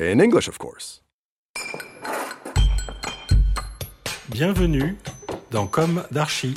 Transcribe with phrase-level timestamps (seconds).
[0.00, 1.02] In English, of course.
[4.30, 4.96] Bienvenue
[5.50, 6.54] dans Comme d'Archi.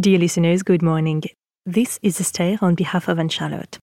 [0.00, 1.22] Dear listeners, good morning.
[1.66, 3.78] This is Esther on behalf of Anne Charlotte.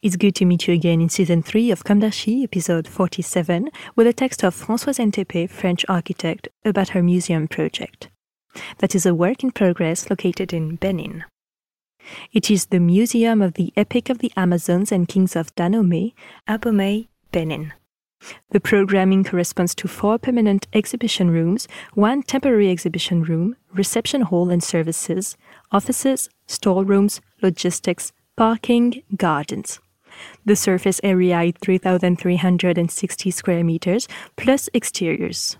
[0.00, 4.06] It's good to meet you again in season 3 of Comme d'Archi, episode 47, with
[4.06, 8.10] a text of Françoise N'Thépé, French architect, about her museum project.
[8.78, 11.24] That is a work in progress located in Benin.
[12.32, 16.14] It is the Museum of the Epic of the Amazons and Kings of Dahomey,
[16.48, 17.72] Abomey, Benin.
[18.50, 24.62] The programming corresponds to four permanent exhibition rooms, one temporary exhibition room, reception hall and
[24.62, 25.36] services,
[25.72, 29.80] offices, storerooms, logistics, parking, gardens.
[30.44, 35.56] The surface area is 3,360 square meters, plus exteriors.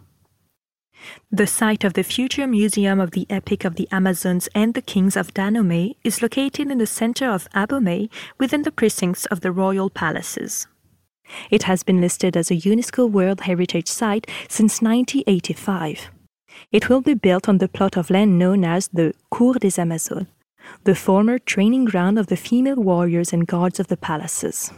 [1.30, 5.16] The site of the future Museum of the Epic of the Amazons and the Kings
[5.16, 9.90] of Dahomey is located in the center of Abomey within the precincts of the royal
[9.90, 10.66] palaces.
[11.50, 16.10] It has been listed as a UNESCO World Heritage Site since 1985.
[16.70, 20.26] It will be built on the plot of land known as the Cour des Amazones,
[20.84, 24.72] the former training ground of the female warriors and guards of the palaces.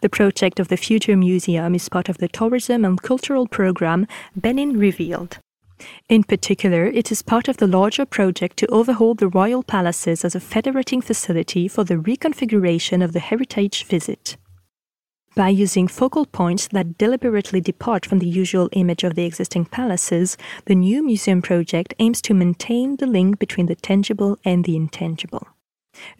[0.00, 4.78] The project of the future museum is part of the tourism and cultural program Benin
[4.78, 5.38] Revealed.
[6.08, 10.34] In particular, it is part of the larger project to overhaul the royal palaces as
[10.34, 14.36] a federating facility for the reconfiguration of the heritage visit.
[15.34, 20.36] By using focal points that deliberately depart from the usual image of the existing palaces,
[20.66, 25.48] the new museum project aims to maintain the link between the tangible and the intangible.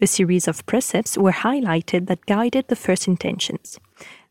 [0.01, 3.79] A series of precepts were highlighted that guided the first intentions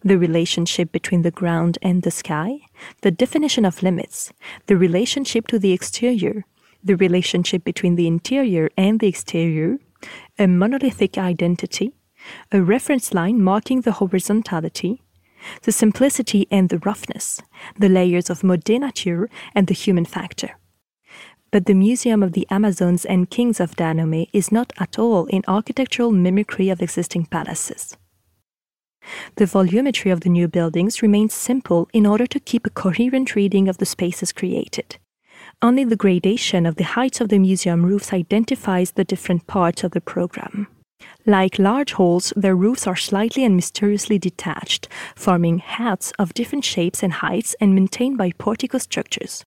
[0.04, 2.58] the relationship between the ground and the sky,
[3.02, 4.32] the definition of limits,
[4.66, 6.44] the relationship to the exterior,
[6.82, 9.78] the relationship between the interior and the exterior,
[10.38, 11.92] a monolithic identity,
[12.50, 15.02] a reference line marking the horizontality,
[15.62, 17.40] the simplicity and the roughness,
[17.78, 20.56] the layers of mode nature and the human factor.
[21.52, 25.44] But the Museum of the Amazons and Kings of Dahomey is not at all in
[25.46, 27.94] architectural mimicry of existing palaces.
[29.36, 33.68] The volumetry of the new buildings remains simple in order to keep a coherent reading
[33.68, 34.96] of the spaces created.
[35.60, 39.90] Only the gradation of the heights of the museum roofs identifies the different parts of
[39.90, 40.68] the program.
[41.26, 47.02] Like large halls, their roofs are slightly and mysteriously detached, forming hats of different shapes
[47.02, 49.44] and heights and maintained by portico structures.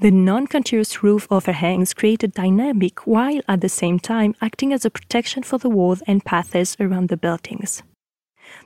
[0.00, 4.84] The non continuous roof overhangs create a dynamic while at the same time acting as
[4.84, 7.82] a protection for the walls and paths around the buildings.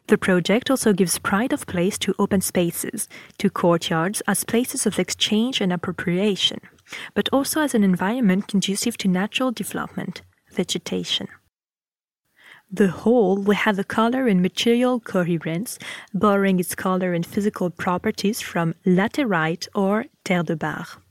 [0.09, 3.09] The project also gives pride of place to open spaces,
[3.39, 6.61] to courtyards as places of exchange and appropriation,
[7.15, 11.29] but also as an environment conducive to natural development, vegetation.
[12.71, 15.79] The whole will have a color and material coherence,
[16.13, 21.03] borrowing its color and physical properties from laterite or terre de barre.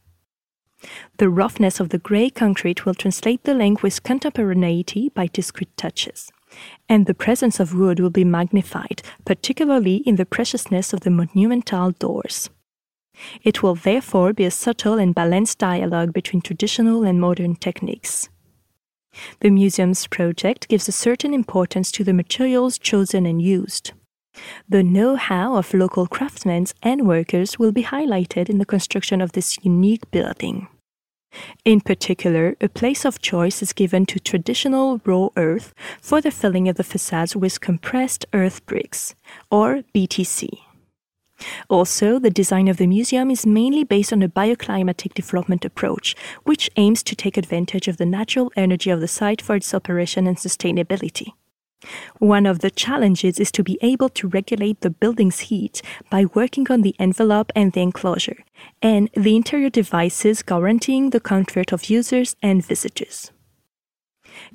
[1.17, 6.31] The roughness of the grey concrete will translate the link with contemporaneity by discrete touches.
[6.87, 11.91] And the presence of wood will be magnified, particularly in the preciousness of the monumental
[11.91, 12.51] doors.
[13.43, 18.29] It will therefore be a subtle and balanced dialogue between traditional and modern techniques.
[19.39, 23.91] The museum's project gives a certain importance to the materials chosen and used.
[24.67, 29.33] The know how of local craftsmen and workers will be highlighted in the construction of
[29.33, 30.67] this unique building.
[31.65, 36.67] In particular, a place of choice is given to traditional raw earth for the filling
[36.67, 39.13] of the facades with compressed earth bricks,
[39.51, 40.66] or BTC.
[41.69, 46.69] Also, the design of the museum is mainly based on a bioclimatic development approach, which
[46.77, 50.37] aims to take advantage of the natural energy of the site for its operation and
[50.37, 51.33] sustainability.
[52.19, 56.71] One of the challenges is to be able to regulate the building's heat by working
[56.71, 58.43] on the envelope and the enclosure,
[58.81, 63.31] and the interior devices guaranteeing the comfort of users and visitors.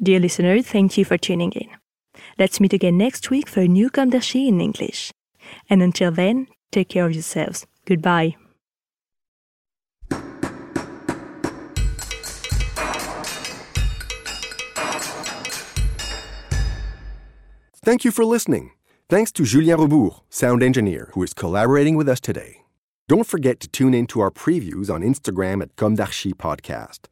[0.03, 1.69] Dear listener, thank you for tuning in.
[2.39, 5.13] Let's meet again next week for a new d'Archi in English.
[5.69, 7.67] And until then, take care of yourselves.
[7.87, 8.37] Goodbye.
[17.85, 18.71] Thank you for listening.
[19.09, 22.63] Thanks to Julien Rebours, sound engineer, who is collaborating with us today.
[23.09, 27.09] Don't forget to tune in to our previews on Instagram at Comme d'Archi Podcast.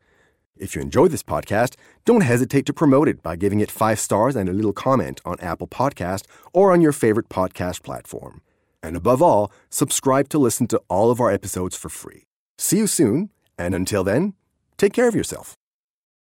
[0.56, 1.74] If you enjoy this podcast,
[2.04, 5.40] don't hesitate to promote it by giving it five stars and a little comment on
[5.40, 8.40] Apple Podcast or on your favorite podcast platform.
[8.82, 12.24] And above all, subscribe to listen to all of our episodes for free.
[12.58, 14.34] See you soon, and until then,
[14.76, 15.54] take care of yourself.